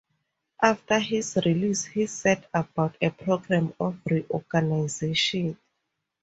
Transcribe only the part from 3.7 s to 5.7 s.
of reorganisation.